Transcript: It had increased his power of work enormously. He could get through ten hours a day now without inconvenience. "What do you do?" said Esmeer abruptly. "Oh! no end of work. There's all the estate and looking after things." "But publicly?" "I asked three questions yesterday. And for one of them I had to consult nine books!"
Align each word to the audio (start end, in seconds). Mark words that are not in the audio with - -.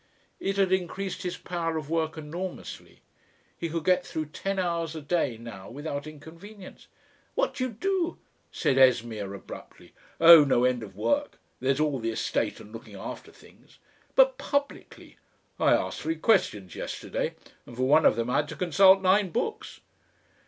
It 0.39 0.57
had 0.57 0.71
increased 0.71 1.21
his 1.21 1.37
power 1.37 1.77
of 1.77 1.87
work 1.87 2.17
enormously. 2.17 3.01
He 3.55 3.69
could 3.69 3.85
get 3.85 4.03
through 4.03 4.29
ten 4.29 4.57
hours 4.57 4.95
a 4.95 5.01
day 5.03 5.37
now 5.37 5.69
without 5.69 6.07
inconvenience. 6.07 6.87
"What 7.35 7.53
do 7.53 7.65
you 7.65 7.69
do?" 7.73 8.17
said 8.51 8.79
Esmeer 8.79 9.31
abruptly. 9.35 9.93
"Oh! 10.19 10.43
no 10.43 10.63
end 10.63 10.81
of 10.81 10.95
work. 10.95 11.37
There's 11.59 11.79
all 11.79 11.99
the 11.99 12.09
estate 12.09 12.59
and 12.59 12.73
looking 12.73 12.95
after 12.95 13.31
things." 13.31 13.77
"But 14.15 14.39
publicly?" 14.39 15.17
"I 15.59 15.73
asked 15.73 16.01
three 16.01 16.15
questions 16.15 16.73
yesterday. 16.75 17.35
And 17.67 17.75
for 17.77 17.83
one 17.87 18.03
of 18.07 18.15
them 18.15 18.27
I 18.27 18.37
had 18.37 18.47
to 18.49 18.55
consult 18.55 19.01
nine 19.03 19.29
books!" 19.29 19.81